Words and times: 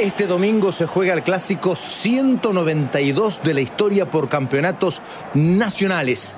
Este 0.00 0.26
domingo 0.26 0.72
se 0.72 0.86
juega 0.86 1.12
el 1.12 1.22
clásico 1.22 1.76
192 1.76 3.42
de 3.42 3.52
la 3.52 3.60
historia 3.60 4.10
por 4.10 4.30
campeonatos 4.30 5.02
nacionales. 5.34 6.36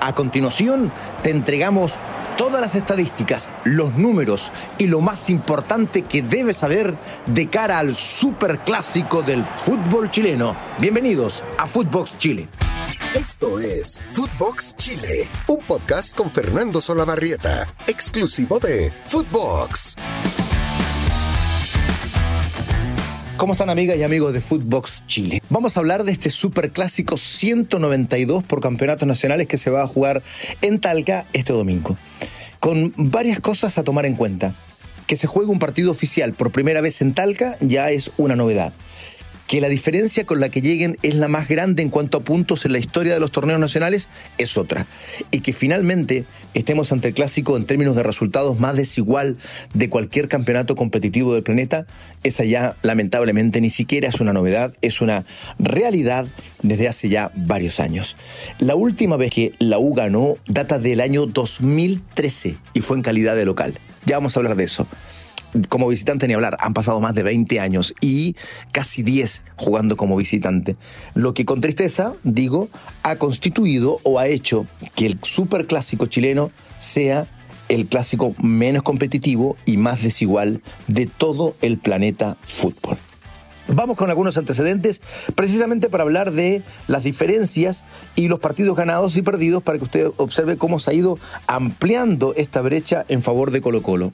A 0.00 0.14
continuación, 0.14 0.92
te 1.20 1.30
entregamos 1.30 1.98
todas 2.36 2.60
las 2.60 2.76
estadísticas, 2.76 3.50
los 3.64 3.96
números 3.96 4.52
y 4.78 4.86
lo 4.86 5.00
más 5.00 5.28
importante 5.28 6.02
que 6.02 6.22
debes 6.22 6.58
saber 6.58 6.96
de 7.26 7.50
cara 7.50 7.80
al 7.80 7.96
superclásico 7.96 9.22
del 9.22 9.44
fútbol 9.44 10.12
chileno. 10.12 10.56
Bienvenidos 10.78 11.42
a 11.58 11.66
Footbox 11.66 12.16
Chile. 12.16 12.48
Esto 13.16 13.58
es 13.58 14.00
Footbox 14.12 14.76
Chile, 14.76 15.28
un 15.48 15.58
podcast 15.66 16.16
con 16.16 16.30
Fernando 16.30 16.80
Solabarrieta, 16.80 17.66
exclusivo 17.88 18.60
de 18.60 18.92
Footbox. 19.06 19.96
¿Cómo 23.40 23.54
están 23.54 23.70
amigas 23.70 23.96
y 23.96 24.02
amigos 24.02 24.34
de 24.34 24.42
Footbox 24.42 25.02
Chile? 25.06 25.40
Vamos 25.48 25.74
a 25.74 25.80
hablar 25.80 26.04
de 26.04 26.12
este 26.12 26.28
superclásico 26.28 27.16
192 27.16 28.44
por 28.44 28.60
campeonatos 28.60 29.08
nacionales 29.08 29.48
que 29.48 29.56
se 29.56 29.70
va 29.70 29.80
a 29.80 29.86
jugar 29.86 30.22
en 30.60 30.78
Talca 30.78 31.26
este 31.32 31.54
domingo. 31.54 31.96
Con 32.58 32.92
varias 32.98 33.40
cosas 33.40 33.78
a 33.78 33.82
tomar 33.82 34.04
en 34.04 34.14
cuenta. 34.14 34.54
Que 35.06 35.16
se 35.16 35.26
juegue 35.26 35.50
un 35.50 35.58
partido 35.58 35.90
oficial 35.90 36.34
por 36.34 36.52
primera 36.52 36.82
vez 36.82 37.00
en 37.00 37.14
Talca 37.14 37.56
ya 37.60 37.90
es 37.90 38.10
una 38.18 38.36
novedad 38.36 38.74
que 39.50 39.60
la 39.60 39.68
diferencia 39.68 40.24
con 40.24 40.38
la 40.38 40.48
que 40.48 40.62
lleguen 40.62 40.96
es 41.02 41.16
la 41.16 41.26
más 41.26 41.48
grande 41.48 41.82
en 41.82 41.90
cuanto 41.90 42.18
a 42.18 42.20
puntos 42.20 42.64
en 42.64 42.70
la 42.70 42.78
historia 42.78 43.14
de 43.14 43.18
los 43.18 43.32
torneos 43.32 43.58
nacionales 43.58 44.08
es 44.38 44.56
otra. 44.56 44.86
Y 45.32 45.40
que 45.40 45.52
finalmente 45.52 46.24
estemos 46.54 46.92
ante 46.92 47.08
el 47.08 47.14
clásico 47.14 47.56
en 47.56 47.66
términos 47.66 47.96
de 47.96 48.04
resultados 48.04 48.60
más 48.60 48.76
desigual 48.76 49.38
de 49.74 49.90
cualquier 49.90 50.28
campeonato 50.28 50.76
competitivo 50.76 51.34
del 51.34 51.42
planeta, 51.42 51.84
esa 52.22 52.44
ya 52.44 52.76
lamentablemente 52.82 53.60
ni 53.60 53.70
siquiera 53.70 54.08
es 54.08 54.20
una 54.20 54.32
novedad, 54.32 54.72
es 54.82 55.00
una 55.00 55.24
realidad 55.58 56.28
desde 56.62 56.86
hace 56.86 57.08
ya 57.08 57.32
varios 57.34 57.80
años. 57.80 58.16
La 58.60 58.76
última 58.76 59.16
vez 59.16 59.32
que 59.32 59.54
la 59.58 59.80
U 59.80 59.94
ganó 59.94 60.36
data 60.46 60.78
del 60.78 61.00
año 61.00 61.26
2013 61.26 62.56
y 62.72 62.82
fue 62.82 62.98
en 62.98 63.02
calidad 63.02 63.34
de 63.34 63.46
local. 63.46 63.80
Ya 64.06 64.16
vamos 64.16 64.36
a 64.36 64.38
hablar 64.38 64.54
de 64.54 64.62
eso 64.62 64.86
como 65.68 65.88
visitante 65.88 66.28
ni 66.28 66.34
hablar, 66.34 66.56
han 66.60 66.74
pasado 66.74 67.00
más 67.00 67.14
de 67.14 67.22
20 67.22 67.60
años 67.60 67.94
y 68.00 68.36
casi 68.72 69.02
10 69.02 69.42
jugando 69.56 69.96
como 69.96 70.16
visitante. 70.16 70.76
Lo 71.14 71.34
que 71.34 71.44
con 71.44 71.60
tristeza, 71.60 72.12
digo, 72.22 72.68
ha 73.02 73.16
constituido 73.16 73.98
o 74.02 74.18
ha 74.18 74.26
hecho 74.26 74.66
que 74.94 75.06
el 75.06 75.18
superclásico 75.22 76.06
chileno 76.06 76.50
sea 76.78 77.28
el 77.68 77.86
clásico 77.86 78.34
menos 78.42 78.82
competitivo 78.82 79.56
y 79.64 79.76
más 79.76 80.02
desigual 80.02 80.60
de 80.88 81.06
todo 81.06 81.54
el 81.62 81.78
planeta 81.78 82.36
fútbol. 82.42 82.98
Vamos 83.68 83.96
con 83.96 84.10
algunos 84.10 84.36
antecedentes 84.36 85.00
precisamente 85.36 85.88
para 85.88 86.02
hablar 86.02 86.32
de 86.32 86.62
las 86.88 87.04
diferencias 87.04 87.84
y 88.16 88.26
los 88.26 88.40
partidos 88.40 88.76
ganados 88.76 89.16
y 89.16 89.22
perdidos 89.22 89.62
para 89.62 89.78
que 89.78 89.84
usted 89.84 90.10
observe 90.16 90.56
cómo 90.56 90.80
se 90.80 90.90
ha 90.90 90.94
ido 90.94 91.20
ampliando 91.46 92.34
esta 92.36 92.60
brecha 92.62 93.04
en 93.08 93.22
favor 93.22 93.52
de 93.52 93.60
Colo 93.60 93.82
Colo. 93.82 94.12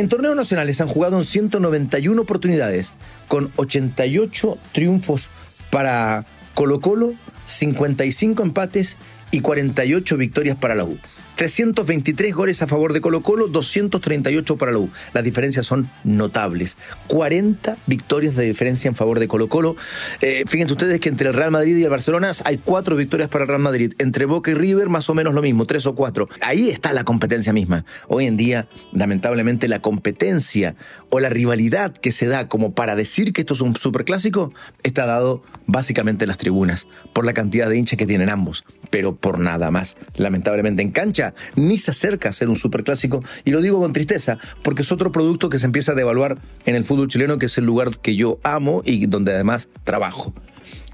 En 0.00 0.08
torneos 0.08 0.34
nacionales 0.34 0.80
han 0.80 0.88
jugado 0.88 1.18
en 1.18 1.26
191 1.26 2.22
oportunidades, 2.22 2.94
con 3.28 3.52
88 3.56 4.56
triunfos 4.72 5.28
para 5.70 6.24
Colo 6.54 6.80
Colo, 6.80 7.12
55 7.44 8.42
empates 8.42 8.96
y 9.30 9.42
48 9.42 10.16
victorias 10.16 10.56
para 10.56 10.74
la 10.74 10.84
U. 10.84 10.96
323 11.40 12.34
goles 12.34 12.60
a 12.60 12.66
favor 12.66 12.92
de 12.92 13.00
Colo 13.00 13.22
Colo, 13.22 13.48
238 13.48 14.58
para 14.58 14.72
la 14.72 14.78
U. 14.78 14.90
Las 15.14 15.24
diferencias 15.24 15.64
son 15.64 15.88
notables. 16.04 16.76
40 17.06 17.78
victorias 17.86 18.36
de 18.36 18.44
diferencia 18.44 18.88
en 18.88 18.94
favor 18.94 19.18
de 19.18 19.26
Colo 19.26 19.48
Colo. 19.48 19.74
Eh, 20.20 20.44
fíjense 20.46 20.74
ustedes 20.74 21.00
que 21.00 21.08
entre 21.08 21.28
el 21.28 21.34
Real 21.34 21.50
Madrid 21.50 21.78
y 21.78 21.82
el 21.84 21.88
Barcelona 21.88 22.32
hay 22.44 22.58
cuatro 22.58 22.94
victorias 22.94 23.30
para 23.30 23.44
el 23.44 23.48
Real 23.48 23.62
Madrid. 23.62 23.94
Entre 23.96 24.26
Boca 24.26 24.50
y 24.50 24.54
River 24.54 24.90
más 24.90 25.08
o 25.08 25.14
menos 25.14 25.32
lo 25.32 25.40
mismo, 25.40 25.64
tres 25.64 25.86
o 25.86 25.94
cuatro. 25.94 26.28
Ahí 26.42 26.68
está 26.68 26.92
la 26.92 27.04
competencia 27.04 27.54
misma. 27.54 27.86
Hoy 28.08 28.26
en 28.26 28.36
día, 28.36 28.68
lamentablemente, 28.92 29.66
la 29.66 29.80
competencia 29.80 30.76
o 31.08 31.20
la 31.20 31.30
rivalidad 31.30 31.94
que 31.94 32.12
se 32.12 32.26
da 32.26 32.48
como 32.48 32.74
para 32.74 32.96
decir 32.96 33.32
que 33.32 33.40
esto 33.40 33.54
es 33.54 33.62
un 33.62 33.74
superclásico 33.76 34.52
está 34.82 35.06
dado 35.06 35.42
básicamente 35.66 36.24
en 36.24 36.28
las 36.28 36.36
tribunas 36.36 36.86
por 37.14 37.24
la 37.24 37.32
cantidad 37.32 37.70
de 37.70 37.78
hinchas 37.78 37.96
que 37.96 38.04
tienen 38.04 38.28
ambos, 38.28 38.64
pero 38.90 39.16
por 39.16 39.38
nada 39.38 39.70
más. 39.70 39.96
Lamentablemente 40.16 40.82
en 40.82 40.90
cancha 40.90 41.29
ni 41.56 41.78
se 41.78 41.90
acerca 41.90 42.28
a 42.28 42.32
ser 42.32 42.48
un 42.48 42.56
superclásico. 42.56 43.22
Y 43.44 43.50
lo 43.50 43.60
digo 43.60 43.80
con 43.80 43.92
tristeza, 43.92 44.38
porque 44.62 44.82
es 44.82 44.92
otro 44.92 45.12
producto 45.12 45.50
que 45.50 45.58
se 45.58 45.66
empieza 45.66 45.92
a 45.92 45.94
devaluar 45.94 46.38
en 46.66 46.74
el 46.74 46.84
fútbol 46.84 47.08
chileno, 47.08 47.38
que 47.38 47.46
es 47.46 47.58
el 47.58 47.64
lugar 47.64 47.90
que 48.00 48.16
yo 48.16 48.38
amo 48.42 48.82
y 48.84 49.06
donde 49.06 49.32
además 49.32 49.68
trabajo. 49.84 50.32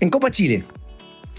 En 0.00 0.10
Copa 0.10 0.30
Chile, 0.30 0.64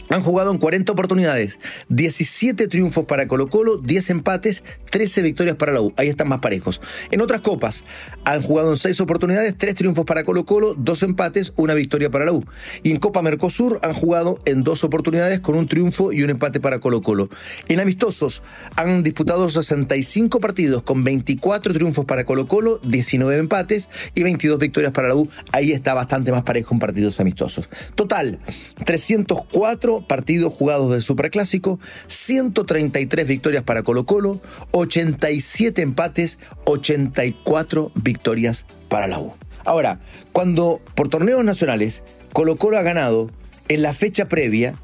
han 0.10 0.24
jugado 0.24 0.52
en 0.52 0.58
40 0.58 0.92
oportunidades, 0.92 1.60
17 1.90 2.68
triunfos 2.68 3.06
para 3.06 3.28
Colo 3.28 3.50
Colo, 3.50 3.78
10 3.78 4.10
empates, 4.12 4.64
13 4.90 5.22
victorias 5.22 5.56
para 5.56 5.72
la 5.72 5.82
U. 5.82 5.94
Ahí 5.98 6.08
están 6.08 6.30
más 6.30 6.40
parejos. 6.40 6.82
En 7.12 7.22
otras 7.22 7.42
copas 7.42 7.86
han 8.24 8.42
jugado 8.42 8.72
en 8.72 8.78
6 8.78 9.00
oportunidades, 9.02 9.58
3 9.58 9.76
triunfos 9.76 10.06
para 10.06 10.24
Colo 10.24 10.46
Colo, 10.46 10.74
2 10.78 11.04
empates, 11.04 11.54
1 11.56 11.76
victoria 11.76 12.10
para 12.10 12.26
la 12.26 12.32
U. 12.32 12.46
Y 12.84 12.92
en 12.92 12.98
Copa 12.98 13.22
Mercosur 13.22 13.80
han 13.84 13.94
jugado 13.94 14.40
en 14.46 14.64
2 14.64 14.84
oportunidades 14.84 15.40
con 15.40 15.56
un 15.56 15.68
triunfo 15.68 16.12
y 16.12 16.24
un 16.24 16.30
empate 16.30 16.60
para 16.60 16.80
Colo 16.80 17.02
Colo. 17.02 17.30
En 17.68 17.80
amistosos 17.80 18.44
han 18.76 19.04
disputado 19.04 19.50
65 19.50 20.40
partidos 20.40 20.84
con 20.84 21.04
24 21.04 21.74
triunfos 21.74 22.06
para 22.06 22.24
Colo 22.24 22.48
Colo, 22.48 22.80
19 22.84 23.38
empates 23.38 23.90
y 24.16 24.24
22 24.24 24.60
victorias 24.60 24.92
para 24.92 25.10
la 25.10 25.16
U. 25.16 25.30
Ahí 25.52 25.72
está 25.72 25.94
bastante 25.94 26.32
más 26.32 26.44
parejo 26.44 26.74
en 26.74 26.80
partidos 26.80 27.20
amistosos. 27.20 27.70
Total, 27.96 28.40
304 28.86 29.97
partidos 30.02 30.54
jugados 30.54 30.92
del 30.92 31.02
Superclásico, 31.02 31.80
133 32.08 33.28
victorias 33.28 33.64
para 33.64 33.84
Colo 33.84 34.06
Colo, 34.06 34.42
87 34.72 35.82
empates, 35.82 36.40
84 36.66 37.92
victorias 37.96 38.66
para 38.90 39.08
la 39.08 39.20
U. 39.20 39.34
Ahora, 39.66 40.00
cuando 40.32 40.82
por 40.96 41.10
torneos 41.10 41.44
nacionales 41.44 42.04
Colo 42.34 42.56
Colo 42.56 42.78
ha 42.78 42.84
ganado 42.84 43.32
en 43.68 43.82
la 43.82 43.94
fecha 43.94 44.28
previa, 44.28 44.76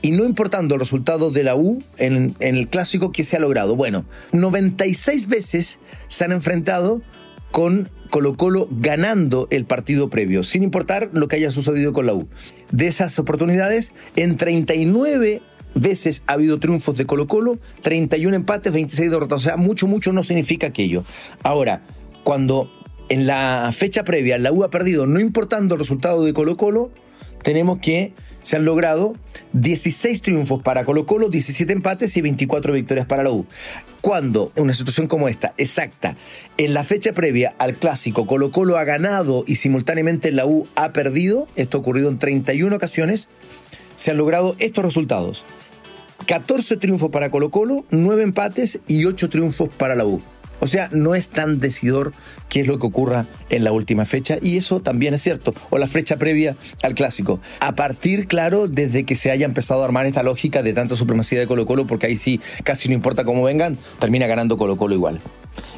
y 0.00 0.12
no 0.12 0.24
importando 0.24 0.74
el 0.74 0.80
resultado 0.80 1.32
de 1.32 1.42
la 1.42 1.56
U 1.56 1.82
en, 1.96 2.34
en, 2.38 2.56
el 2.56 2.68
clásico 2.68 3.10
que 3.10 3.24
se 3.24 3.36
ha 3.36 3.40
logrado. 3.40 3.74
Bueno, 3.74 4.04
96 4.30 5.26
veces 5.26 5.80
se 6.06 6.24
han 6.24 6.30
enfrentado 6.30 7.02
con 7.50 7.90
Colo 8.10 8.36
Colo 8.36 8.68
ganando 8.70 9.48
el 9.50 9.64
partido 9.64 10.08
previo, 10.08 10.42
sin 10.42 10.62
importar 10.62 11.10
lo 11.12 11.28
que 11.28 11.36
haya 11.36 11.50
sucedido 11.50 11.92
con 11.92 12.06
la 12.06 12.14
U. 12.14 12.28
De 12.70 12.86
esas 12.86 13.18
oportunidades, 13.18 13.92
en 14.16 14.36
39 14.36 15.42
veces 15.74 16.22
ha 16.26 16.34
habido 16.34 16.58
triunfos 16.58 16.96
de 16.96 17.06
Colo 17.06 17.26
Colo, 17.26 17.58
31 17.82 18.36
empates, 18.36 18.72
26 18.72 19.10
derrotas. 19.10 19.40
O 19.40 19.44
sea, 19.44 19.56
mucho, 19.56 19.86
mucho 19.86 20.12
no 20.12 20.24
significa 20.24 20.68
aquello. 20.68 21.04
Ahora, 21.42 21.82
cuando 22.24 22.70
en 23.08 23.26
la 23.26 23.70
fecha 23.72 24.04
previa 24.04 24.38
la 24.38 24.52
U 24.52 24.64
ha 24.64 24.70
perdido, 24.70 25.06
no 25.06 25.20
importando 25.20 25.74
el 25.74 25.80
resultado 25.80 26.24
de 26.24 26.32
Colo 26.32 26.56
Colo, 26.56 26.90
tenemos 27.42 27.78
que 27.78 28.14
se 28.48 28.56
han 28.56 28.64
logrado 28.64 29.14
16 29.52 30.22
triunfos 30.22 30.62
para 30.62 30.86
Colo 30.86 31.04
Colo, 31.04 31.28
17 31.28 31.70
empates 31.70 32.16
y 32.16 32.22
24 32.22 32.72
victorias 32.72 33.04
para 33.04 33.22
la 33.22 33.30
U. 33.30 33.44
Cuando 34.00 34.52
en 34.56 34.62
una 34.62 34.72
situación 34.72 35.06
como 35.06 35.28
esta, 35.28 35.52
exacta, 35.58 36.16
en 36.56 36.72
la 36.72 36.82
fecha 36.82 37.12
previa 37.12 37.54
al 37.58 37.74
clásico, 37.74 38.26
Colo 38.26 38.50
Colo 38.50 38.78
ha 38.78 38.84
ganado 38.84 39.44
y 39.46 39.56
simultáneamente 39.56 40.32
la 40.32 40.46
U 40.46 40.66
ha 40.76 40.94
perdido, 40.94 41.46
esto 41.56 41.76
ha 41.76 41.80
ocurrido 41.82 42.08
en 42.08 42.18
31 42.18 42.74
ocasiones, 42.74 43.28
se 43.96 44.12
han 44.12 44.16
logrado 44.16 44.56
estos 44.60 44.82
resultados. 44.82 45.44
14 46.26 46.78
triunfos 46.78 47.10
para 47.10 47.30
Colo 47.30 47.50
Colo, 47.50 47.84
9 47.90 48.22
empates 48.22 48.80
y 48.88 49.04
8 49.04 49.28
triunfos 49.28 49.68
para 49.68 49.94
la 49.94 50.06
U. 50.06 50.22
O 50.60 50.66
sea, 50.66 50.88
no 50.92 51.14
es 51.14 51.28
tan 51.28 51.60
decidor 51.60 52.12
qué 52.48 52.60
es 52.60 52.66
lo 52.66 52.78
que 52.78 52.86
ocurra 52.86 53.26
en 53.50 53.64
la 53.64 53.72
última 53.72 54.04
fecha 54.04 54.38
y 54.42 54.56
eso 54.56 54.80
también 54.80 55.14
es 55.14 55.22
cierto, 55.22 55.54
o 55.70 55.78
la 55.78 55.86
fecha 55.86 56.16
previa 56.16 56.56
al 56.82 56.94
clásico. 56.94 57.40
A 57.60 57.74
partir, 57.74 58.26
claro, 58.26 58.68
desde 58.68 59.04
que 59.04 59.14
se 59.14 59.30
haya 59.30 59.46
empezado 59.46 59.82
a 59.82 59.84
armar 59.84 60.06
esta 60.06 60.22
lógica 60.22 60.62
de 60.62 60.72
tanta 60.72 60.96
supremacía 60.96 61.38
de 61.38 61.46
Colo 61.46 61.66
Colo, 61.66 61.86
porque 61.86 62.06
ahí 62.06 62.16
sí, 62.16 62.40
casi 62.64 62.88
no 62.88 62.94
importa 62.94 63.24
cómo 63.24 63.42
vengan, 63.42 63.76
termina 63.98 64.26
ganando 64.26 64.56
Colo 64.56 64.76
Colo 64.76 64.94
igual. 64.94 65.20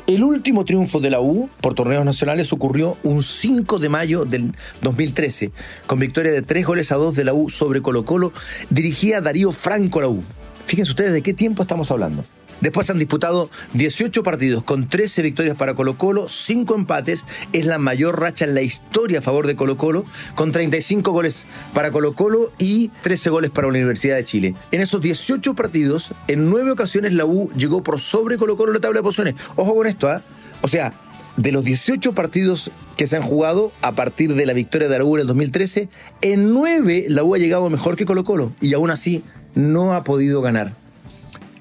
El 0.06 0.25
último 0.25 0.65
triunfo 0.65 1.00
de 1.00 1.11
la 1.11 1.21
U 1.21 1.49
por 1.61 1.75
torneos 1.75 2.05
nacionales 2.05 2.53
ocurrió 2.53 2.97
un 3.03 3.23
5 3.23 3.79
de 3.79 3.88
mayo 3.88 4.25
del 4.25 4.53
2013, 4.83 5.53
con 5.87 5.99
victoria 5.99 6.33
de 6.33 6.43
3 6.43 6.67
goles 6.67 6.93
a 6.93 6.97
2 6.97 7.15
de 7.15 7.25
la 7.25 7.35
U 7.35 7.50
sobre 7.50 7.83
Colo 7.83 8.05
Colo, 8.05 8.33
dirigía 8.71 9.21
Darío 9.21 9.53
Franco 9.53 10.00
la 10.00 10.09
U. 10.09 10.23
Fíjense 10.67 10.91
ustedes 10.93 11.12
de 11.12 11.23
qué 11.23 11.35
tiempo 11.35 11.62
estamos 11.62 11.91
hablando. 11.91 12.25
Después 12.61 12.91
han 12.91 12.99
disputado 12.99 13.51
18 13.75 14.23
partidos 14.23 14.62
con 14.62 14.89
13 14.89 15.23
victorias 15.23 15.57
para 15.57 15.75
Colo 15.75 15.97
Colo, 15.97 16.29
5 16.29 16.75
empates. 16.75 17.25
Es 17.53 17.67
la 17.67 17.79
mayor 17.79 18.21
racha 18.21 18.45
en 18.45 18.55
la 18.55 18.62
historia 18.62 19.21
a 19.21 19.23
favor 19.23 19.47
de 19.47 19.57
Colo 19.57 19.77
Colo, 19.77 20.05
con 20.35 20.53
35 20.53 21.11
goles 21.11 21.47
para 21.73 21.91
Colo 21.91 22.15
Colo 22.15 22.53
y 22.59 22.89
13 23.03 23.31
goles 23.31 23.51
para 23.51 23.67
la 23.67 23.73
Universidad 23.73 24.17
de 24.17 24.25
Chile. 24.25 24.55
En 24.73 24.81
esos 24.81 25.01
18 25.01 25.55
partidos, 25.55 26.12
en 26.29 26.51
9 26.51 26.73
ocasiones 26.73 27.12
la 27.12 27.25
U 27.25 27.51
llegó 27.57 27.83
por 27.83 28.01
sobre 28.01 28.37
Colo 28.37 28.57
Colo 28.57 28.73
en 28.73 28.75
la 28.75 28.81
tabla 28.81 28.99
de 28.99 29.05
posiciones. 29.05 29.35
Ojo 29.57 29.75
con 29.75 29.87
esto, 29.87 30.09
¿ah? 30.09 30.23
O 30.62 30.69
sea, 30.69 30.93
de 31.37 31.53
los 31.53 31.65
18 31.65 32.15
partidos 32.15 32.71
que 32.97 33.07
se 33.07 33.17
han 33.17 33.23
jugado 33.23 33.73
a 33.81 33.93
partir 33.93 34.35
de 34.35 34.45
la 34.45 34.53
victoria 34.53 34.89
de 34.89 34.99
la 34.99 35.05
U 35.05 35.17
en 35.17 35.23
el 35.23 35.27
2013, 35.27 35.89
en 36.21 36.53
9 36.53 37.07
la 37.09 37.25
U 37.25 37.35
ha 37.35 37.39
llegado 37.39 37.71
mejor 37.71 37.97
que 37.97 38.05
Colo 38.05 38.25
Colo 38.25 38.53
y 38.61 38.75
aún 38.75 38.91
así 38.91 39.25
no 39.55 39.95
ha 39.95 40.05
podido 40.05 40.43
ganar. 40.43 40.80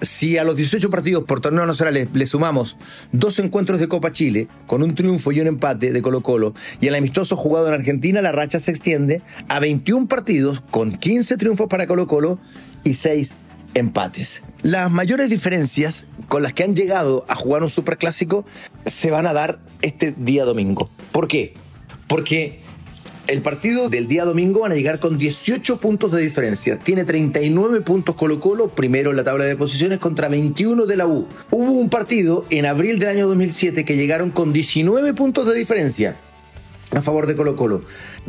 Si 0.01 0.37
a 0.37 0.45
los 0.45 0.55
18 0.55 0.89
partidos 0.89 1.25
por 1.25 1.41
torneo 1.41 1.65
nacional 1.65 2.09
le, 2.11 2.25
sumamos 2.25 2.77
dos 3.11 3.37
encuentros 3.39 3.79
de 3.79 3.89
Copa 3.89 4.13
Chile, 4.13 4.47
con 4.65 4.81
un 4.81 4.95
triunfo 4.95 5.31
y 5.31 5.41
un 5.41 5.47
empate 5.47 5.91
de 5.91 6.01
Colo 6.01 6.21
Colo, 6.21 6.53
y 6.79 6.87
el 6.87 6.95
amistoso 6.95 7.35
jugado 7.35 7.67
en 7.67 7.73
Argentina, 7.73 8.21
la 8.21 8.31
racha 8.31 8.59
se 8.59 8.71
extiende 8.71 9.21
a 9.49 9.59
21 9.59 10.07
partidos, 10.07 10.61
con 10.71 10.93
15 10.93 11.35
triunfos 11.37 11.67
para 11.67 11.85
Colo 11.85 12.07
Colo 12.07 12.39
y 12.83 12.93
6 12.93 13.37
empates. 13.73 14.41
Las 14.61 14.89
mayores 14.89 15.29
diferencias 15.29 16.07
con 16.27 16.43
las 16.43 16.53
que 16.53 16.63
han 16.63 16.75
llegado 16.75 17.25
a 17.27 17.35
jugar 17.35 17.63
un 17.63 17.69
superclásico 17.69 18.45
se 18.85 19.11
van 19.11 19.25
a 19.25 19.33
dar 19.33 19.59
este 19.81 20.13
día 20.17 20.45
domingo. 20.45 20.89
¿Por 21.11 21.27
qué? 21.27 21.55
Porque 22.07 22.61
el 23.29 23.43
partido 23.43 23.89
del 23.89 24.07
día 24.07 24.25
domingo 24.25 24.61
van 24.61 24.71
a 24.71 24.75
llegar 24.75 24.99
con 24.99 25.19
18 25.19 25.77
puntos 25.77 26.11
de 26.11 26.21
diferencia. 26.21 26.79
Tiene 26.79 27.05
39 27.05 27.81
puntos 27.81 28.15
Colo 28.15 28.39
Colo, 28.39 28.69
primero 28.69 29.11
en 29.11 29.17
la 29.17 29.23
tabla 29.23 29.45
de 29.45 29.55
posiciones, 29.55 29.99
contra 29.99 30.27
21 30.29 30.87
de 30.87 30.97
la 30.97 31.05
U. 31.05 31.27
Hubo 31.51 31.71
un 31.73 31.89
partido 31.89 32.45
en 32.49 32.65
abril 32.65 32.97
del 32.97 33.09
año 33.09 33.27
2007 33.27 33.85
que 33.85 33.95
llegaron 33.95 34.31
con 34.31 34.51
19 34.51 35.13
puntos 35.13 35.47
de 35.47 35.53
diferencia 35.55 36.15
a 36.95 37.03
favor 37.03 37.27
de 37.27 37.35
Colo 37.35 37.55
Colo. 37.55 37.81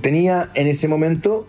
Tenía 0.02 0.50
en 0.54 0.66
ese 0.66 0.86
momento 0.86 1.46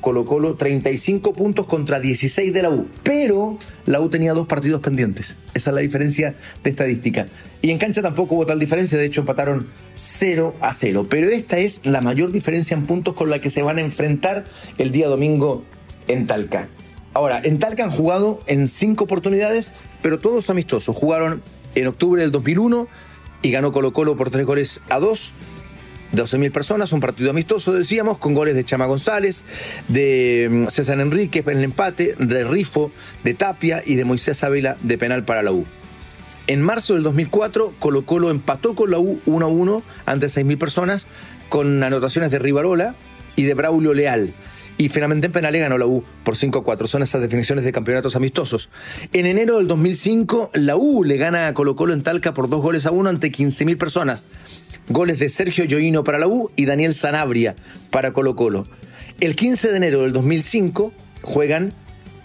Colo 0.00 0.24
Colo 0.24 0.54
35 0.54 1.32
puntos 1.32 1.66
contra 1.66 2.00
16 2.00 2.52
de 2.52 2.62
la 2.62 2.70
U. 2.70 2.86
Pero 3.02 3.58
la 3.86 4.00
U 4.00 4.08
tenía 4.08 4.32
dos 4.32 4.46
partidos 4.46 4.82
pendientes. 4.82 5.36
Esa 5.54 5.70
es 5.70 5.74
la 5.74 5.80
diferencia 5.80 6.34
de 6.62 6.70
estadística. 6.70 7.26
Y 7.62 7.70
en 7.70 7.78
cancha 7.78 8.02
tampoco 8.02 8.34
hubo 8.34 8.46
tal 8.46 8.58
diferencia, 8.58 8.98
de 8.98 9.06
hecho 9.06 9.22
empataron 9.22 9.68
0 9.94 10.54
a 10.60 10.72
0. 10.72 11.06
Pero 11.08 11.28
esta 11.28 11.58
es 11.58 11.80
la 11.84 12.00
mayor 12.00 12.32
diferencia 12.32 12.76
en 12.76 12.86
puntos 12.86 13.14
con 13.14 13.30
la 13.30 13.40
que 13.40 13.50
se 13.50 13.62
van 13.62 13.78
a 13.78 13.80
enfrentar 13.80 14.44
el 14.78 14.92
día 14.92 15.08
domingo 15.08 15.64
en 16.08 16.26
Talca. 16.26 16.68
Ahora, 17.14 17.40
en 17.42 17.58
Talca 17.58 17.84
han 17.84 17.90
jugado 17.90 18.42
en 18.46 18.68
cinco 18.68 19.04
oportunidades, 19.04 19.72
pero 20.02 20.18
todos 20.18 20.50
amistosos. 20.50 20.96
Jugaron 20.96 21.42
en 21.74 21.86
octubre 21.86 22.20
del 22.20 22.32
2001 22.32 22.88
y 23.42 23.50
ganó 23.50 23.72
Colo 23.72 23.92
Colo 23.92 24.16
por 24.16 24.30
tres 24.30 24.44
goles 24.44 24.80
a 24.90 24.98
dos 24.98 25.32
12.000 26.14 26.52
personas, 26.52 26.92
un 26.92 27.00
partido 27.00 27.30
amistoso, 27.30 27.72
decíamos, 27.72 28.18
con 28.18 28.34
goles 28.34 28.54
de 28.54 28.64
Chama 28.64 28.86
González, 28.86 29.44
de 29.88 30.48
mm, 30.50 30.66
César 30.68 31.00
Enrique 31.00 31.42
en 31.46 31.58
el 31.58 31.64
empate, 31.64 32.14
de 32.18 32.44
Rifo, 32.44 32.90
de 33.22 33.34
Tapia 33.34 33.82
y 33.84 33.96
de 33.96 34.04
Moisés 34.04 34.42
Ávila 34.44 34.76
de 34.82 34.98
penal 34.98 35.24
para 35.24 35.42
la 35.42 35.52
U. 35.52 35.66
En 36.46 36.60
marzo 36.60 36.94
del 36.94 37.02
2004, 37.02 37.74
Colo 37.78 38.04
Colo 38.04 38.30
empató 38.30 38.74
con 38.74 38.90
la 38.90 38.98
U 38.98 39.18
1 39.24 39.46
a 39.46 39.48
1 39.48 39.82
ante 40.04 40.26
6.000 40.26 40.58
personas, 40.58 41.06
con 41.48 41.82
anotaciones 41.82 42.30
de 42.30 42.38
Rivarola 42.38 42.94
y 43.36 43.44
de 43.44 43.54
Braulio 43.54 43.94
Leal. 43.94 44.34
Y 44.76 44.88
finalmente 44.88 45.26
en 45.26 45.32
penales 45.32 45.60
ganó 45.60 45.78
la 45.78 45.86
U 45.86 46.04
por 46.24 46.36
5 46.36 46.58
a 46.58 46.64
4. 46.64 46.88
Son 46.88 47.02
esas 47.02 47.20
definiciones 47.20 47.64
de 47.64 47.72
campeonatos 47.72 48.16
amistosos. 48.16 48.70
En 49.12 49.24
enero 49.24 49.58
del 49.58 49.68
2005, 49.68 50.50
la 50.54 50.76
U 50.76 51.04
le 51.04 51.16
gana 51.16 51.46
a 51.46 51.54
Colo 51.54 51.76
Colo 51.76 51.92
en 51.92 52.02
Talca 52.02 52.34
por 52.34 52.48
2 52.48 52.60
goles 52.60 52.86
a 52.86 52.90
1 52.90 53.08
ante 53.08 53.30
15.000 53.30 53.78
personas. 53.78 54.24
Goles 54.88 55.18
de 55.18 55.28
Sergio 55.30 55.64
Yoino 55.64 56.04
para 56.04 56.18
la 56.18 56.26
U 56.26 56.50
y 56.56 56.66
Daniel 56.66 56.94
Sanabria 56.94 57.56
para 57.90 58.12
Colo 58.12 58.36
Colo. 58.36 58.66
El 59.20 59.36
15 59.36 59.70
de 59.70 59.76
enero 59.76 60.02
del 60.02 60.12
2005 60.12 60.92
juegan 61.22 61.72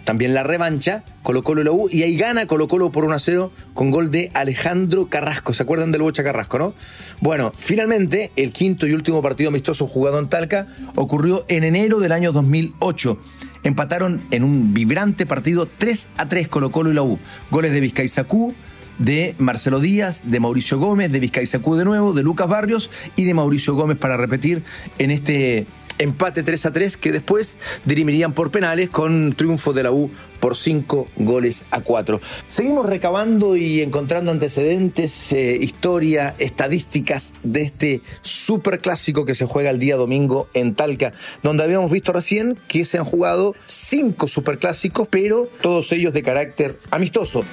también 0.04 0.34
la 0.34 0.44
revancha, 0.44 1.04
Colo 1.22 1.44
Colo 1.44 1.62
y 1.62 1.66
la 1.66 1.72
U, 1.72 1.88
y 1.92 2.02
ahí 2.02 2.18
gana 2.18 2.48
Colo 2.48 2.68
Colo 2.68 2.92
por 2.92 3.06
1 3.06 3.14
a 3.14 3.20
0 3.20 3.52
con 3.76 3.92
gol 3.92 4.10
de 4.10 4.32
Alejandro 4.34 5.08
Carrasco. 5.08 5.54
¿Se 5.54 5.62
acuerdan 5.62 5.92
del 5.92 6.02
Bocha 6.02 6.24
Carrasco, 6.24 6.58
no? 6.58 6.74
Bueno, 7.22 7.54
finalmente, 7.58 8.32
el 8.36 8.52
quinto 8.52 8.88
y 8.88 8.94
último 8.94 9.22
partido 9.22 9.50
amistoso 9.50 9.86
jugado 9.88 10.18
en 10.18 10.28
Talca 10.28 10.68
ocurrió 10.96 11.46
en 11.48 11.64
enero 11.64 12.00
del 12.00 12.12
año 12.12 12.32
2008. 12.32 13.20
Empataron 13.64 14.22
en 14.32 14.44
un 14.44 14.74
vibrante 14.74 15.26
partido 15.26 15.68
3 15.78 16.10
a 16.18 16.28
3 16.28 16.48
Colo 16.48 16.72
Colo 16.72 16.90
y 16.90 16.96
la 16.96 17.04
U. 17.04 17.20
Goles 17.52 17.72
de 17.72 17.80
Vizcaizacú, 17.80 18.56
de 19.00 19.34
Marcelo 19.40 19.80
Díaz, 19.80 20.22
de 20.26 20.40
Mauricio 20.40 20.78
Gómez, 20.78 21.12
de 21.12 21.20
Vizcay 21.20 21.48
Sacú 21.48 21.76
de 21.76 21.86
nuevo, 21.86 22.14
de 22.14 22.24
Lucas 22.24 22.48
Barrios 22.48 22.92
y 23.16 23.26
de 23.26 23.34
Mauricio 23.34 23.74
Gómez 23.74 23.98
para 23.98 24.18
repetir 24.18 24.64
en 25.00 25.12
este 25.12 25.66
empate 26.00 26.44
3 26.44 26.66
a 26.66 26.72
3 26.72 26.98
que 26.98 27.12
después 27.12 27.58
dirimirían 27.86 28.34
por 28.34 28.52
penales 28.52 28.90
con 28.90 29.34
triunfo 29.34 29.74
de 29.74 29.84
la 29.84 29.92
U 29.92 30.10
por 30.40 30.56
5 30.56 31.08
goles 31.18 31.66
a 31.72 31.82
4. 31.82 32.20
Seguimos 32.48 32.86
recabando 32.86 33.58
y 33.58 33.82
encontrando 33.82 34.32
antecedentes, 34.32 35.34
eh, 35.34 35.58
historia, 35.62 36.34
estadísticas 36.40 37.34
de 37.44 37.62
este 37.64 38.02
superclásico 38.22 39.26
que 39.26 39.36
se 39.36 39.46
juega 39.46 39.70
el 39.70 39.80
día 39.80 39.98
domingo 39.98 40.48
en 40.54 40.74
Talca, 40.74 41.14
donde 41.44 41.64
habíamos 41.64 41.92
visto 41.92 42.14
recién 42.14 42.58
que 42.68 42.86
se 42.86 42.98
han 42.98 43.06
jugado 43.06 43.54
5 43.66 44.28
superclásicos, 44.30 45.08
pero 45.10 45.50
todos 45.62 45.92
ellos 45.92 46.14
de 46.14 46.24
carácter 46.24 46.78
amistoso. 46.90 47.44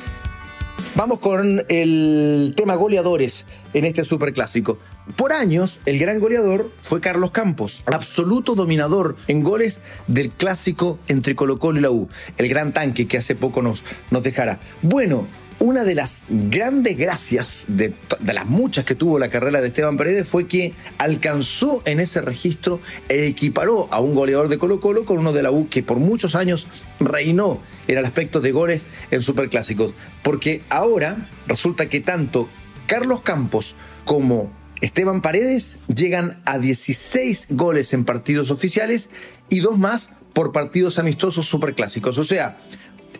Vamos 0.96 1.18
con 1.18 1.62
el 1.68 2.54
tema 2.56 2.74
goleadores 2.74 3.44
en 3.74 3.84
este 3.84 4.02
superclásico. 4.06 4.78
Por 5.14 5.34
años, 5.34 5.78
el 5.84 5.98
gran 5.98 6.18
goleador 6.20 6.72
fue 6.82 7.02
Carlos 7.02 7.32
Campos, 7.32 7.82
absoluto 7.84 8.54
dominador 8.54 9.14
en 9.28 9.42
goles 9.42 9.82
del 10.06 10.30
clásico 10.30 10.98
entre 11.06 11.36
Colo 11.36 11.58
Colo 11.58 11.78
y 11.78 11.82
la 11.82 11.90
U, 11.90 12.08
el 12.38 12.48
gran 12.48 12.72
tanque 12.72 13.06
que 13.06 13.18
hace 13.18 13.34
poco 13.34 13.60
nos, 13.60 13.84
nos 14.10 14.22
dejará. 14.22 14.58
Bueno, 14.80 15.26
una 15.58 15.84
de 15.84 15.94
las 15.94 16.24
grandes 16.28 16.98
gracias 16.98 17.64
de, 17.68 17.94
las 18.20 18.46
muchas 18.46 18.84
que 18.84 18.94
tuvo 18.94 19.18
la 19.18 19.28
carrera 19.28 19.60
de 19.60 19.68
Esteban 19.68 19.96
Paredes 19.96 20.28
fue 20.28 20.46
que 20.46 20.74
alcanzó 20.98 21.82
en 21.86 22.00
ese 22.00 22.20
registro 22.20 22.80
e 23.08 23.26
equiparó 23.26 23.88
a 23.90 24.00
un 24.00 24.14
goleador 24.14 24.48
de 24.48 24.58
Colo 24.58 24.80
Colo 24.80 25.04
con 25.04 25.18
uno 25.18 25.32
de 25.32 25.42
la 25.42 25.50
U 25.50 25.68
que 25.68 25.82
por 25.82 25.98
muchos 25.98 26.34
años 26.34 26.66
reinó 27.00 27.60
en 27.88 27.98
el 27.98 28.04
aspecto 28.04 28.40
de 28.40 28.52
goles 28.52 28.86
en 29.10 29.22
superclásicos. 29.22 29.94
Porque 30.22 30.62
ahora 30.68 31.30
resulta 31.46 31.88
que 31.88 32.00
tanto 32.00 32.48
Carlos 32.86 33.22
Campos 33.22 33.76
como 34.04 34.52
Esteban 34.80 35.22
Paredes 35.22 35.78
llegan 35.94 36.40
a 36.44 36.58
16 36.58 37.48
goles 37.50 37.94
en 37.94 38.04
partidos 38.04 38.50
oficiales 38.50 39.08
y 39.48 39.60
dos 39.60 39.78
más 39.78 40.18
por 40.32 40.52
partidos 40.52 40.98
amistosos 40.98 41.46
superclásicos. 41.46 42.18
O 42.18 42.24
sea, 42.24 42.58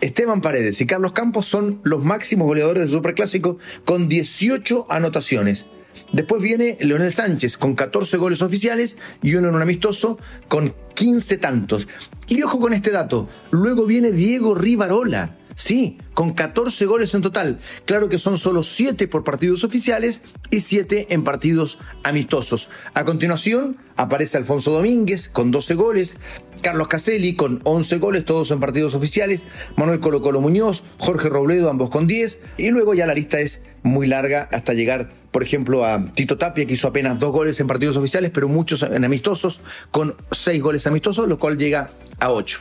Esteban 0.01 0.41
Paredes 0.41 0.81
y 0.81 0.87
Carlos 0.87 1.13
Campos 1.13 1.47
son 1.47 1.81
los 1.85 2.05
máximos 2.05 2.47
goleadores 2.47 2.83
del 2.83 2.91
Superclásico 2.91 3.59
con 3.85 4.09
18 4.09 4.87
anotaciones. 4.89 5.67
Después 6.13 6.43
viene 6.43 6.77
Leonel 6.81 7.13
Sánchez 7.13 7.57
con 7.57 7.75
14 7.75 8.17
goles 8.17 8.43
oficiales 8.43 8.99
y 9.23 9.35
uno 9.35 9.49
en 9.49 9.55
un 9.55 9.63
amistoso 9.63 10.19
con 10.49 10.75
15 10.95 11.39
tantos. 11.39 11.89
Y 12.29 12.43
ojo 12.43 12.61
con 12.61 12.73
este 12.73 12.91
dato, 12.91 13.29
luego 13.51 13.87
viene 13.87 14.13
Diego 14.13 14.55
Rivarola 14.55 15.37
Sí, 15.59 15.97
con 16.13 16.35
14 16.35 16.85
goles 16.85 17.15
en 17.15 17.23
total. 17.23 17.59
Claro 17.87 18.11
que 18.11 18.19
son 18.19 18.37
solo 18.37 18.63
7 18.63 19.09
por 19.09 19.25
partidos 19.25 19.65
oficiales 19.65 20.21
y 20.51 20.61
7 20.61 21.07
en 21.09 21.25
partidos 21.25 21.79
amistosos. 22.05 22.69
A 22.93 23.07
continuación 23.07 23.79
aparece 23.97 24.37
Alfonso 24.37 24.71
Domínguez 24.71 25.31
con 25.31 25.51
12 25.51 25.75
goles, 25.75 26.19
Carlos 26.61 26.89
Caselli 26.89 27.37
con 27.37 27.63
11 27.65 27.97
goles, 27.97 28.27
todos 28.27 28.51
en 28.51 28.61
partidos 28.61 28.95
oficiales, 28.95 29.45
Manuel 29.77 29.99
Colo 29.99 30.21
Colo 30.21 30.43
Muñoz, 30.43 30.85
Jorge 30.99 31.31
Robledo, 31.31 31.71
ambos 31.71 31.89
con 31.89 32.07
10, 32.07 32.39
y 32.59 32.69
luego 32.69 32.93
ya 32.93 33.07
la 33.07 33.15
lista 33.15 33.41
es 33.41 33.63
muy 33.83 34.07
larga 34.07 34.51
hasta 34.53 34.75
llegar, 34.75 35.11
por 35.31 35.43
ejemplo, 35.43 35.87
a 35.87 36.13
Tito 36.13 36.37
Tapia, 36.37 36.67
que 36.67 36.75
hizo 36.75 36.89
apenas 36.89 37.19
2 37.19 37.33
goles 37.33 37.59
en 37.61 37.67
partidos 37.67 37.97
oficiales, 37.97 38.31
pero 38.31 38.47
muchos 38.47 38.83
en 38.83 39.07
amistosos, 39.07 39.63
con 39.91 40.17
6 40.31 40.63
goles 40.63 40.87
amistosos, 40.87 41.27
lo 41.27 41.39
cual 41.39 41.57
llega 41.57 41.89
a 42.21 42.31
8. 42.31 42.61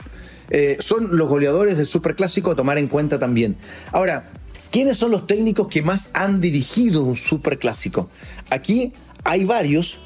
Eh, 0.49 0.77
son 0.79 1.17
los 1.17 1.27
goleadores 1.27 1.77
del 1.77 1.87
Superclásico 1.87 2.51
a 2.51 2.55
tomar 2.55 2.77
en 2.77 2.87
cuenta 2.87 3.19
también. 3.19 3.55
Ahora, 3.91 4.29
¿quiénes 4.71 4.97
son 4.97 5.11
los 5.11 5.27
técnicos 5.27 5.67
que 5.67 5.81
más 5.81 6.09
han 6.13 6.41
dirigido 6.41 7.03
un 7.03 7.15
Superclásico? 7.15 8.09
Aquí 8.49 8.93
hay 9.23 9.43
varios 9.43 9.97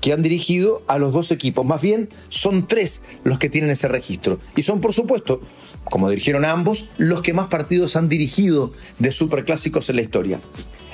que 0.00 0.12
han 0.12 0.22
dirigido 0.22 0.82
a 0.86 0.98
los 0.98 1.12
dos 1.12 1.30
equipos. 1.30 1.64
Más 1.66 1.80
bien, 1.80 2.08
son 2.28 2.66
tres 2.66 3.02
los 3.22 3.38
que 3.38 3.48
tienen 3.48 3.70
ese 3.70 3.88
registro. 3.88 4.38
Y 4.56 4.62
son, 4.62 4.80
por 4.80 4.92
supuesto, 4.92 5.40
como 5.84 6.08
dirigieron 6.10 6.44
ambos, 6.44 6.88
los 6.98 7.22
que 7.22 7.32
más 7.32 7.48
partidos 7.48 7.96
han 7.96 8.08
dirigido 8.08 8.72
de 8.98 9.12
superclásicos 9.12 9.88
en 9.90 9.96
la 9.96 10.02
historia. 10.02 10.40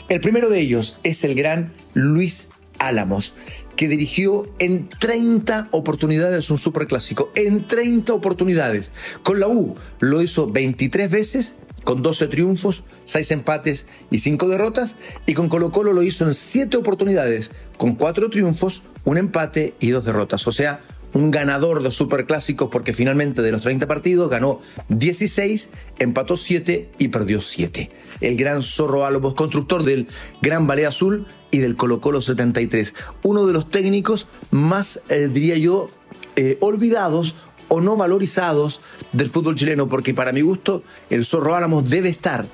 El 0.08 0.20
primero 0.20 0.50
de 0.50 0.60
ellos 0.60 0.99
es 1.02 1.22
el 1.25 1.34
gran 1.34 1.72
Luis 1.94 2.49
Álamos, 2.80 3.34
que 3.76 3.87
dirigió 3.87 4.46
en 4.58 4.88
30 4.88 5.68
oportunidades 5.70 6.50
un 6.50 6.58
superclásico. 6.58 7.30
En 7.37 7.66
30 7.66 8.12
oportunidades. 8.12 8.90
Con 9.22 9.38
la 9.38 9.46
U 9.46 9.76
lo 10.00 10.22
hizo 10.22 10.50
23 10.50 11.10
veces, 11.10 11.54
con 11.84 12.02
12 12.02 12.26
triunfos, 12.26 12.84
6 13.04 13.30
empates 13.30 13.87
y 14.10 14.18
5 14.18 14.49
derrotas. 14.49 14.96
Y 15.26 15.34
con 15.34 15.49
Colo 15.49 15.70
Colo 15.70 15.92
lo 15.92 16.02
hizo 16.02 16.26
en 16.26 16.34
7 16.34 16.76
oportunidades, 16.78 17.52
con 17.76 17.94
4 17.94 18.30
triunfos, 18.30 18.82
un 19.04 19.18
empate 19.18 19.75
y 19.78 19.90
2 19.90 20.04
derrotas. 20.04 20.46
O 20.46 20.52
sea, 20.52 20.80
un 21.12 21.31
ganador 21.31 21.83
de 21.83 21.93
superclásicos 21.93 22.69
porque 22.71 22.93
finalmente 22.93 23.43
de 23.43 23.52
los 23.52 23.62
30 23.62 23.87
partidos 23.87 24.31
ganó 24.31 24.61
16, 24.88 25.71
empató 25.99 26.37
7 26.37 26.90
y 26.99 27.09
perdió 27.09 27.40
7. 27.40 27.90
El 28.21 28.37
gran 28.37 28.62
Zorro 28.62 29.05
Álamos, 29.05 29.35
constructor 29.35 29.85
del 29.85 30.07
Gran 30.43 30.67
Ballet 30.67 30.87
Azul 30.87 31.26
y 31.50 31.59
del 31.59 31.76
Colo 31.76 32.00
Colo 32.00 32.23
73. 32.23 32.95
Uno 33.23 33.47
de 33.47 33.52
los 33.52 33.71
técnicos 33.71 34.26
más, 34.50 35.02
eh, 35.09 35.29
diría 35.33 35.57
yo, 35.57 35.88
eh, 36.37 36.59
olvidados 36.61 37.35
o 37.69 37.81
no 37.81 37.97
valorizados 37.97 38.81
del 39.12 39.31
fútbol 39.31 39.57
chileno, 39.57 39.88
porque 39.88 40.14
para 40.14 40.33
mi 40.33 40.40
gusto 40.40 40.83
el 41.09 41.25
Zorro 41.25 41.55
Álamos 41.55 41.88
debe 41.88 42.09
estar 42.09 42.47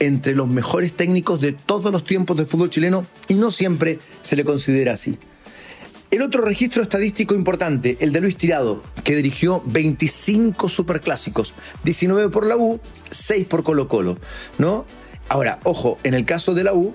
entre 0.00 0.34
los 0.34 0.48
mejores 0.48 0.92
técnicos 0.92 1.40
de 1.40 1.52
todos 1.52 1.92
los 1.92 2.04
tiempos 2.04 2.36
del 2.36 2.46
fútbol 2.46 2.70
chileno 2.70 3.06
y 3.26 3.34
no 3.34 3.50
siempre 3.50 3.98
se 4.20 4.36
le 4.36 4.44
considera 4.44 4.92
así. 4.92 5.18
El 6.10 6.22
otro 6.22 6.40
registro 6.40 6.82
estadístico 6.82 7.34
importante, 7.34 7.98
el 8.00 8.12
de 8.12 8.22
Luis 8.22 8.34
Tirado, 8.34 8.82
que 9.04 9.14
dirigió 9.14 9.62
25 9.66 10.70
superclásicos, 10.70 11.52
19 11.84 12.30
por 12.30 12.46
la 12.46 12.56
U, 12.56 12.80
6 13.10 13.46
por 13.46 13.62
Colo 13.62 13.88
Colo, 13.88 14.16
¿no? 14.56 14.86
Ahora, 15.28 15.60
ojo, 15.64 15.98
en 16.04 16.14
el 16.14 16.24
caso 16.24 16.54
de 16.54 16.64
la 16.64 16.72
U, 16.72 16.94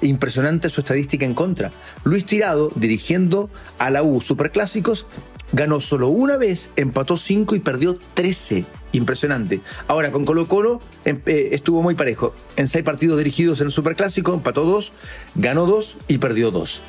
impresionante 0.00 0.70
su 0.70 0.80
estadística 0.80 1.26
en 1.26 1.34
contra. 1.34 1.70
Luis 2.04 2.24
Tirado, 2.24 2.72
dirigiendo 2.76 3.50
a 3.78 3.90
la 3.90 4.02
U 4.02 4.22
superclásicos, 4.22 5.06
ganó 5.52 5.82
solo 5.82 6.08
una 6.08 6.38
vez, 6.38 6.70
empató 6.76 7.18
5 7.18 7.56
y 7.56 7.60
perdió 7.60 7.98
13. 8.14 8.64
Impresionante. 8.92 9.60
Ahora, 9.86 10.10
con 10.12 10.24
Colo 10.24 10.48
Colo 10.48 10.80
em, 11.04 11.20
eh, 11.26 11.50
estuvo 11.52 11.82
muy 11.82 11.94
parejo. 11.94 12.34
En 12.56 12.68
6 12.68 12.82
partidos 12.86 13.18
dirigidos 13.18 13.60
en 13.60 13.66
el 13.66 13.72
superclásico, 13.72 14.32
empató 14.32 14.64
2, 14.64 14.94
ganó 15.34 15.66
2 15.66 15.98
y 16.08 16.16
perdió 16.16 16.50
2. 16.50 16.82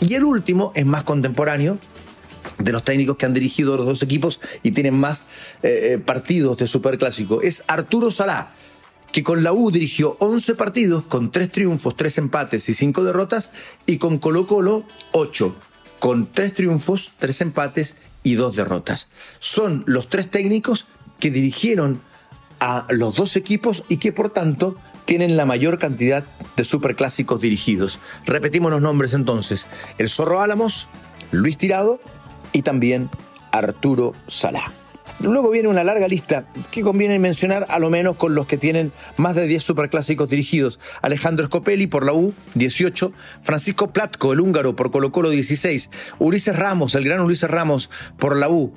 Y 0.00 0.14
el 0.14 0.24
último 0.24 0.72
es 0.74 0.86
más 0.86 1.04
contemporáneo, 1.04 1.78
de 2.58 2.72
los 2.72 2.84
técnicos 2.84 3.16
que 3.16 3.26
han 3.26 3.34
dirigido 3.34 3.76
los 3.76 3.86
dos 3.86 4.02
equipos 4.02 4.40
y 4.62 4.72
tienen 4.72 4.94
más 4.94 5.22
eh, 5.62 5.92
eh, 5.92 5.98
partidos 5.98 6.58
de 6.58 6.66
Superclásico, 6.66 7.40
es 7.42 7.64
Arturo 7.66 8.10
Salá, 8.10 8.52
que 9.12 9.22
con 9.22 9.42
la 9.42 9.52
U 9.52 9.70
dirigió 9.70 10.16
11 10.20 10.54
partidos, 10.54 11.04
con 11.04 11.30
3 11.30 11.50
triunfos, 11.50 11.96
3 11.96 12.18
empates 12.18 12.68
y 12.68 12.74
5 12.74 13.04
derrotas, 13.04 13.50
y 13.86 13.98
con 13.98 14.18
Colo 14.18 14.46
Colo 14.46 14.84
8, 15.12 15.54
con 16.00 16.30
3 16.30 16.54
triunfos, 16.54 17.12
3 17.18 17.40
empates 17.42 17.96
y 18.22 18.34
2 18.34 18.56
derrotas. 18.56 19.08
Son 19.38 19.84
los 19.86 20.08
tres 20.08 20.30
técnicos 20.30 20.86
que 21.20 21.30
dirigieron 21.30 22.00
a 22.60 22.86
los 22.90 23.16
dos 23.16 23.36
equipos 23.36 23.84
y 23.88 23.98
que 23.98 24.12
por 24.12 24.30
tanto 24.30 24.76
tienen 25.04 25.36
la 25.36 25.46
mayor 25.46 25.78
cantidad 25.78 26.24
de 26.56 26.64
superclásicos 26.64 27.40
dirigidos. 27.40 28.00
Repetimos 28.24 28.70
los 28.70 28.82
nombres 28.82 29.14
entonces. 29.14 29.66
El 29.98 30.08
Zorro 30.08 30.40
Álamos, 30.40 30.88
Luis 31.30 31.56
Tirado 31.56 32.00
y 32.52 32.62
también 32.62 33.10
Arturo 33.52 34.14
Salá. 34.26 34.72
Luego 35.20 35.50
viene 35.50 35.68
una 35.68 35.84
larga 35.84 36.08
lista 36.08 36.46
que 36.70 36.82
conviene 36.82 37.18
mencionar 37.18 37.66
a 37.68 37.78
lo 37.78 37.88
menos 37.88 38.16
con 38.16 38.34
los 38.34 38.46
que 38.46 38.58
tienen 38.58 38.92
más 39.16 39.36
de 39.36 39.46
10 39.46 39.62
superclásicos 39.62 40.28
dirigidos. 40.28 40.80
Alejandro 41.02 41.46
Scopelli 41.46 41.86
por 41.86 42.04
la 42.04 42.12
U, 42.12 42.34
18. 42.54 43.12
Francisco 43.42 43.92
Platco, 43.92 44.32
el 44.32 44.40
húngaro, 44.40 44.74
por 44.74 44.90
Colo 44.90 45.12
Colo, 45.12 45.30
16. 45.30 45.90
Ulises 46.18 46.56
Ramos, 46.56 46.94
el 46.96 47.04
gran 47.04 47.20
Ulises 47.20 47.50
Ramos, 47.50 47.90
por 48.18 48.36
la 48.36 48.48
U, 48.48 48.74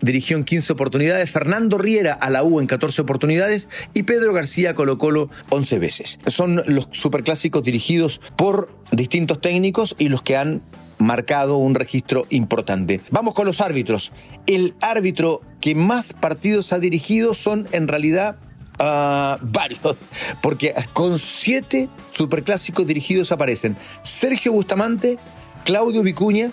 dirigió 0.00 0.36
en 0.36 0.44
15 0.44 0.72
oportunidades, 0.72 1.30
Fernando 1.30 1.78
Riera 1.78 2.14
a 2.14 2.30
la 2.30 2.42
U 2.42 2.60
en 2.60 2.66
14 2.66 3.02
oportunidades 3.02 3.68
y 3.94 4.04
Pedro 4.04 4.32
García 4.32 4.74
Colo 4.74 4.98
Colo 4.98 5.30
11 5.50 5.78
veces. 5.78 6.18
Son 6.26 6.62
los 6.66 6.88
superclásicos 6.90 7.62
dirigidos 7.62 8.20
por 8.36 8.70
distintos 8.92 9.40
técnicos 9.40 9.94
y 9.98 10.08
los 10.08 10.22
que 10.22 10.36
han 10.36 10.62
marcado 10.98 11.56
un 11.58 11.74
registro 11.74 12.26
importante. 12.30 13.00
Vamos 13.10 13.34
con 13.34 13.46
los 13.46 13.60
árbitros. 13.60 14.12
El 14.46 14.74
árbitro 14.80 15.42
que 15.60 15.74
más 15.74 16.12
partidos 16.12 16.72
ha 16.72 16.78
dirigido 16.78 17.34
son 17.34 17.68
en 17.72 17.88
realidad 17.88 18.36
ah, 18.78 19.38
varios, 19.40 19.80
porque 20.42 20.74
con 20.92 21.18
siete 21.18 21.88
superclásicos 22.12 22.86
dirigidos 22.86 23.32
aparecen 23.32 23.76
Sergio 24.02 24.52
Bustamante, 24.52 25.18
Claudio 25.64 26.02
Vicuña, 26.02 26.50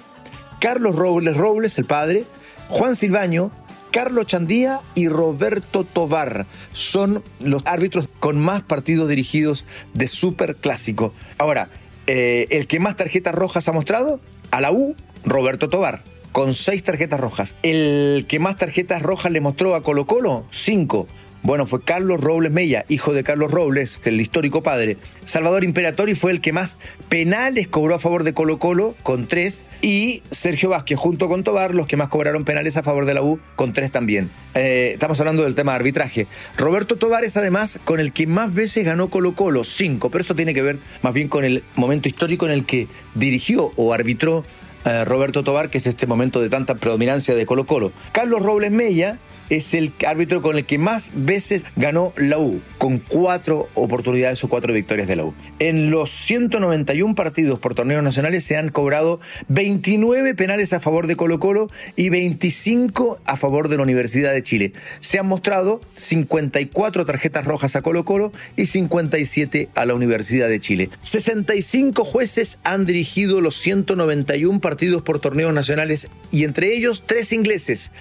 Carlos 0.59 0.95
Robles 0.95 1.35
Robles, 1.37 1.77
el 1.77 1.85
padre, 1.85 2.25
Juan 2.69 2.95
Silvaño, 2.95 3.51
Carlos 3.91 4.25
Chandía 4.25 4.81
y 4.93 5.07
Roberto 5.07 5.84
Tovar 5.86 6.45
son 6.74 7.24
los 7.39 7.63
árbitros 7.65 8.10
con 8.19 8.39
más 8.39 8.62
partidos 8.62 9.07
dirigidos 9.07 9.65
de 9.93 10.07
Super 10.07 10.55
Clásico. 10.57 11.13
Ahora, 11.38 11.69
eh, 12.07 12.48
el 12.51 12.67
que 12.67 12.79
más 12.79 12.98
tarjetas 12.98 13.34
rojas 13.34 13.67
ha 13.67 13.72
mostrado, 13.72 14.19
a 14.51 14.62
la 14.62 14.72
U, 14.72 14.95
Roberto 15.24 15.69
Tovar, 15.69 16.03
con 16.31 16.53
seis 16.53 16.84
tarjetas 16.84 17.19
rojas. 17.19 17.55
El 17.63 18.25
que 18.27 18.39
más 18.39 18.57
tarjetas 18.57 19.01
rojas 19.01 19.31
le 19.31 19.39
mostró 19.39 19.75
a 19.75 19.84
Colo 19.84 20.05
Colo, 20.05 20.45
cinco. 20.51 21.07
Bueno, 21.45 21.67
fue 21.67 21.83
Carlos 21.83 22.21
Robles 22.21 22.51
Mella, 22.51 22.85
hijo 22.89 23.13
de 23.13 23.23
Carlos 23.23 23.51
Robles, 23.51 24.01
el 24.03 24.19
histórico 24.19 24.63
padre. 24.63 24.97
Salvador 25.25 25.63
Imperatori 25.63 26.15
fue 26.15 26.31
el 26.31 26.41
que 26.41 26.51
más 26.51 26.79
penales 27.07 27.67
cobró 27.67 27.93
a 27.93 27.99
favor 27.99 28.23
de 28.23 28.33
Colo 28.33 28.57
Colo, 28.57 28.95
con 29.03 29.27
tres. 29.27 29.63
Y 29.83 30.23
Sergio 30.31 30.69
Vázquez, 30.69 30.97
junto 30.97 31.27
con 31.27 31.43
Tobar, 31.43 31.75
los 31.75 31.85
que 31.85 31.97
más 31.97 32.07
cobraron 32.07 32.45
penales 32.45 32.77
a 32.77 32.83
favor 32.83 33.05
de 33.05 33.13
la 33.13 33.21
U, 33.21 33.39
con 33.55 33.73
tres 33.73 33.91
también. 33.91 34.31
Eh, 34.55 34.93
estamos 34.93 35.19
hablando 35.19 35.43
del 35.43 35.53
tema 35.53 35.73
de 35.73 35.75
arbitraje. 35.75 36.25
Roberto 36.57 36.95
Tobar 36.95 37.23
es 37.23 37.37
además 37.37 37.79
con 37.85 37.99
el 37.99 38.11
que 38.11 38.25
más 38.25 38.51
veces 38.51 38.83
ganó 38.83 39.11
Colo 39.11 39.35
Colo, 39.35 39.63
cinco. 39.65 40.09
Pero 40.09 40.23
eso 40.23 40.33
tiene 40.33 40.55
que 40.55 40.63
ver 40.63 40.79
más 41.03 41.13
bien 41.13 41.27
con 41.27 41.45
el 41.45 41.63
momento 41.75 42.09
histórico 42.09 42.47
en 42.47 42.53
el 42.53 42.65
que 42.65 42.87
dirigió 43.13 43.71
o 43.75 43.93
arbitró 43.93 44.43
eh, 44.85 45.03
Roberto 45.05 45.43
Tobar, 45.43 45.69
que 45.69 45.79
es 45.79 45.87
este 45.87 46.05
momento 46.05 46.41
de 46.41 46.49
tanta 46.49 46.75
predominancia 46.75 47.33
de 47.33 47.45
Colo 47.45 47.65
Colo. 47.65 47.91
Carlos 48.11 48.41
Robles 48.41 48.71
Mella 48.71 49.17
es 49.49 49.73
el 49.73 49.93
árbitro 50.07 50.41
con 50.41 50.57
el 50.57 50.65
que 50.65 50.77
más 50.77 51.11
veces 51.13 51.65
ganó 51.75 52.13
la 52.17 52.39
U, 52.39 52.61
con 52.77 52.97
cuatro 52.97 53.69
oportunidades 53.75 54.43
o 54.43 54.47
cuatro 54.47 54.73
victorias 54.73 55.07
de 55.07 55.15
la 55.15 55.25
U. 55.25 55.33
En 55.59 55.91
los 55.91 56.09
191 56.11 57.15
partidos 57.15 57.59
por 57.59 57.75
torneos 57.75 58.03
nacionales 58.03 58.43
se 58.43 58.57
han 58.57 58.69
cobrado 58.69 59.19
29 59.47 60.33
penales 60.35 60.73
a 60.73 60.79
favor 60.79 61.07
de 61.07 61.15
Colo 61.15 61.39
Colo 61.39 61.69
y 61.95 62.09
25 62.09 63.19
a 63.25 63.37
favor 63.37 63.69
de 63.69 63.77
la 63.77 63.83
Universidad 63.83 64.33
de 64.33 64.43
Chile. 64.43 64.73
Se 64.99 65.19
han 65.19 65.27
mostrado 65.27 65.81
54 65.95 67.05
tarjetas 67.05 67.45
rojas 67.45 67.75
a 67.75 67.81
Colo 67.81 68.03
Colo 68.05 68.31
y 68.55 68.65
57 68.65 69.69
a 69.75 69.85
la 69.85 69.93
Universidad 69.93 70.49
de 70.49 70.59
Chile. 70.59 70.89
65 71.03 72.03
jueces 72.03 72.59
han 72.63 72.85
dirigido 72.85 73.41
los 73.41 73.57
191 73.57 74.59
partidos 74.59 74.75
por 75.03 75.20
torneos 75.20 75.53
nacionales 75.53 76.10
y 76.32 76.44
entre 76.44 76.74
ellos 76.74 77.03
tres 77.05 77.32
ingleses. 77.32 77.91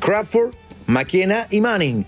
Crawford, 0.00 0.54
Maquena 0.86 1.46
y 1.50 1.60
Manning. 1.60 2.06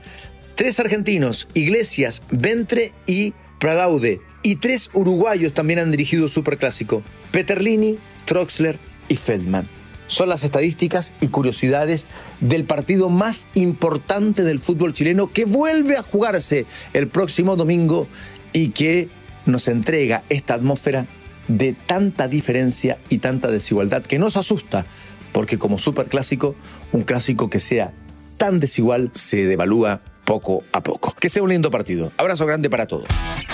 Tres 0.54 0.80
argentinos, 0.80 1.48
Iglesias, 1.54 2.22
Ventre 2.30 2.92
y 3.06 3.34
Pradaude. 3.58 4.20
Y 4.42 4.56
tres 4.56 4.90
uruguayos 4.92 5.52
también 5.52 5.78
han 5.78 5.90
dirigido 5.90 6.28
Superclásico. 6.28 7.02
Peterlini, 7.30 7.98
Troxler 8.24 8.78
y 9.08 9.16
Feldman. 9.16 9.68
Son 10.08 10.28
las 10.28 10.44
estadísticas 10.44 11.12
y 11.20 11.28
curiosidades 11.28 12.06
del 12.40 12.64
partido 12.64 13.08
más 13.08 13.48
importante 13.54 14.44
del 14.44 14.60
fútbol 14.60 14.94
chileno 14.94 15.32
que 15.32 15.44
vuelve 15.44 15.96
a 15.96 16.02
jugarse 16.02 16.64
el 16.92 17.08
próximo 17.08 17.56
domingo 17.56 18.06
y 18.52 18.68
que 18.68 19.08
nos 19.46 19.66
entrega 19.68 20.22
esta 20.28 20.54
atmósfera 20.54 21.06
de 21.48 21.74
tanta 21.74 22.28
diferencia 22.28 22.98
y 23.08 23.18
tanta 23.18 23.50
desigualdad 23.50 24.02
que 24.02 24.18
nos 24.18 24.36
asusta, 24.36 24.86
porque 25.32 25.58
como 25.58 25.78
superclásico, 25.78 26.54
un 26.92 27.02
clásico 27.02 27.50
que 27.50 27.60
sea 27.60 27.92
tan 28.36 28.60
desigual 28.60 29.10
se 29.14 29.46
devalúa 29.46 30.02
poco 30.24 30.64
a 30.72 30.82
poco. 30.82 31.14
Que 31.18 31.28
sea 31.28 31.42
un 31.42 31.48
lindo 31.48 31.70
partido. 31.70 32.12
Abrazo 32.18 32.44
grande 32.44 32.68
para 32.68 32.86
todos. 32.86 33.06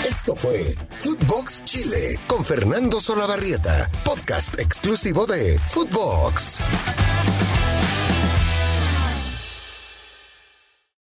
Esto 0.07 0.35
fue 0.35 0.75
Footbox 0.99 1.63
Chile 1.63 2.19
con 2.27 2.43
Fernando 2.43 2.99
Solabarrieta, 2.99 3.89
podcast 4.03 4.59
exclusivo 4.59 5.25
de 5.25 5.59
Footbox. 5.67 6.59